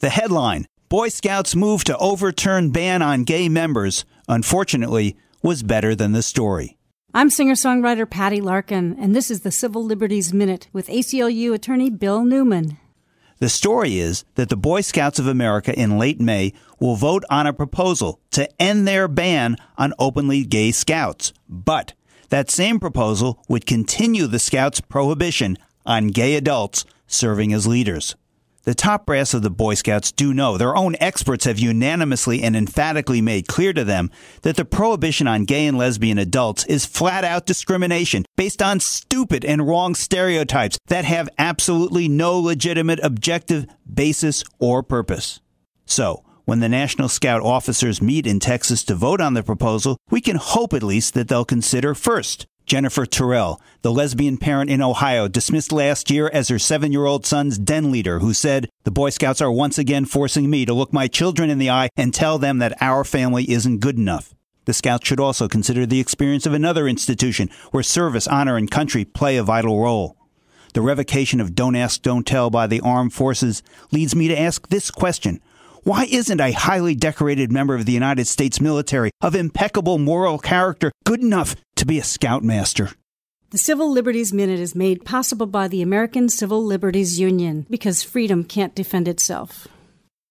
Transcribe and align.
The 0.00 0.08
headline 0.08 0.66
Boy 0.88 1.10
Scouts 1.10 1.54
move 1.54 1.84
to 1.84 1.96
overturn 1.98 2.70
ban 2.70 3.02
on 3.02 3.24
gay 3.24 3.50
members, 3.50 4.06
unfortunately, 4.28 5.14
was 5.42 5.62
better 5.62 5.94
than 5.94 6.12
the 6.12 6.22
story. 6.22 6.78
I'm 7.12 7.28
singer 7.28 7.52
songwriter 7.52 8.08
Patty 8.08 8.40
Larkin, 8.40 8.96
and 8.98 9.14
this 9.14 9.30
is 9.30 9.42
the 9.42 9.50
Civil 9.50 9.84
Liberties 9.84 10.32
Minute 10.32 10.68
with 10.72 10.88
ACLU 10.88 11.52
attorney 11.52 11.90
Bill 11.90 12.24
Newman. 12.24 12.78
The 13.40 13.50
story 13.50 13.98
is 13.98 14.24
that 14.36 14.48
the 14.48 14.56
Boy 14.56 14.80
Scouts 14.80 15.18
of 15.18 15.26
America 15.26 15.78
in 15.78 15.98
late 15.98 16.18
May 16.18 16.54
will 16.78 16.96
vote 16.96 17.24
on 17.28 17.46
a 17.46 17.52
proposal 17.52 18.20
to 18.30 18.48
end 18.58 18.88
their 18.88 19.06
ban 19.06 19.56
on 19.76 19.92
openly 19.98 20.44
gay 20.44 20.70
scouts. 20.70 21.34
But 21.46 21.92
that 22.30 22.50
same 22.50 22.80
proposal 22.80 23.44
would 23.50 23.66
continue 23.66 24.26
the 24.26 24.38
Scouts' 24.38 24.80
prohibition 24.80 25.58
on 25.84 26.08
gay 26.08 26.36
adults 26.36 26.86
serving 27.06 27.52
as 27.52 27.66
leaders. 27.66 28.16
The 28.64 28.74
top 28.74 29.06
brass 29.06 29.32
of 29.32 29.40
the 29.40 29.48
Boy 29.48 29.72
Scouts 29.72 30.12
do 30.12 30.34
know, 30.34 30.58
their 30.58 30.76
own 30.76 30.94
experts 31.00 31.46
have 31.46 31.58
unanimously 31.58 32.42
and 32.42 32.54
emphatically 32.54 33.22
made 33.22 33.48
clear 33.48 33.72
to 33.72 33.84
them 33.84 34.10
that 34.42 34.56
the 34.56 34.66
prohibition 34.66 35.26
on 35.26 35.46
gay 35.46 35.66
and 35.66 35.78
lesbian 35.78 36.18
adults 36.18 36.66
is 36.66 36.84
flat 36.84 37.24
out 37.24 37.46
discrimination 37.46 38.26
based 38.36 38.60
on 38.60 38.78
stupid 38.78 39.46
and 39.46 39.66
wrong 39.66 39.94
stereotypes 39.94 40.78
that 40.88 41.06
have 41.06 41.30
absolutely 41.38 42.06
no 42.06 42.38
legitimate 42.38 43.00
objective 43.02 43.66
basis 43.90 44.44
or 44.58 44.82
purpose. 44.82 45.40
So, 45.86 46.22
when 46.44 46.60
the 46.60 46.68
National 46.68 47.08
Scout 47.08 47.40
officers 47.40 48.02
meet 48.02 48.26
in 48.26 48.40
Texas 48.40 48.84
to 48.84 48.94
vote 48.94 49.22
on 49.22 49.32
the 49.32 49.42
proposal, 49.42 49.96
we 50.10 50.20
can 50.20 50.36
hope 50.36 50.74
at 50.74 50.82
least 50.82 51.14
that 51.14 51.28
they'll 51.28 51.46
consider 51.46 51.94
first 51.94 52.46
Jennifer 52.70 53.04
Tyrrell, 53.04 53.60
the 53.82 53.90
lesbian 53.90 54.38
parent 54.38 54.70
in 54.70 54.80
Ohio, 54.80 55.26
dismissed 55.26 55.72
last 55.72 56.08
year 56.08 56.30
as 56.32 56.46
her 56.50 56.58
seven 56.60 56.92
year 56.92 57.04
old 57.04 57.26
son's 57.26 57.58
den 57.58 57.90
leader, 57.90 58.20
who 58.20 58.32
said, 58.32 58.70
The 58.84 58.92
Boy 58.92 59.10
Scouts 59.10 59.40
are 59.40 59.50
once 59.50 59.76
again 59.76 60.04
forcing 60.04 60.48
me 60.48 60.64
to 60.64 60.72
look 60.72 60.92
my 60.92 61.08
children 61.08 61.50
in 61.50 61.58
the 61.58 61.68
eye 61.68 61.88
and 61.96 62.14
tell 62.14 62.38
them 62.38 62.58
that 62.58 62.80
our 62.80 63.02
family 63.02 63.50
isn't 63.50 63.80
good 63.80 63.98
enough. 63.98 64.36
The 64.66 64.72
Scouts 64.72 65.08
should 65.08 65.18
also 65.18 65.48
consider 65.48 65.84
the 65.84 65.98
experience 65.98 66.46
of 66.46 66.52
another 66.52 66.86
institution 66.86 67.50
where 67.72 67.82
service, 67.82 68.28
honor, 68.28 68.56
and 68.56 68.70
country 68.70 69.04
play 69.04 69.36
a 69.36 69.42
vital 69.42 69.80
role. 69.80 70.16
The 70.72 70.80
revocation 70.80 71.40
of 71.40 71.56
Don't 71.56 71.74
Ask, 71.74 72.02
Don't 72.02 72.24
Tell 72.24 72.50
by 72.50 72.68
the 72.68 72.82
armed 72.82 73.12
forces 73.12 73.64
leads 73.90 74.14
me 74.14 74.28
to 74.28 74.40
ask 74.40 74.68
this 74.68 74.92
question 74.92 75.40
why 75.82 76.04
isn't 76.10 76.40
a 76.40 76.52
highly 76.52 76.94
decorated 76.94 77.50
member 77.50 77.74
of 77.74 77.86
the 77.86 77.92
United 77.92 78.26
States 78.26 78.60
military 78.60 79.10
of 79.22 79.34
impeccable 79.34 79.98
moral 79.98 80.38
character 80.38 80.92
good 81.04 81.20
enough 81.20 81.56
to 81.80 81.86
be 81.86 81.98
a 81.98 82.04
scoutmaster? 82.04 82.90
The 83.50 83.58
Civil 83.58 83.90
Liberties 83.90 84.32
Minute 84.34 84.60
is 84.60 84.74
made 84.74 85.04
possible 85.04 85.46
by 85.46 85.66
the 85.66 85.80
American 85.80 86.28
Civil 86.28 86.62
Liberties 86.62 87.18
Union 87.18 87.66
because 87.70 88.02
freedom 88.02 88.44
can't 88.44 88.74
defend 88.74 89.08
itself. 89.08 89.66